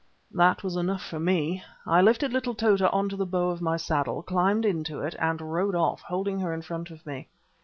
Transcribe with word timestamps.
That 0.31 0.63
was 0.63 0.77
enough 0.77 1.05
for 1.05 1.19
me. 1.19 1.61
I 1.85 2.01
lifted 2.01 2.33
little 2.33 2.55
Tota 2.55 2.89
on 2.89 3.07
to 3.09 3.15
the 3.15 3.23
bow 3.27 3.51
of 3.51 3.61
my 3.61 3.77
saddle, 3.77 4.23
climbed 4.23 4.65
into 4.65 5.01
it, 5.01 5.13
and 5.19 5.39
rode 5.39 5.75
off, 5.75 6.01
holding 6.01 6.39
her 6.39 6.51
in 6.55 6.63
front 6.63 6.89
of 6.89 7.05
me. 7.05 7.27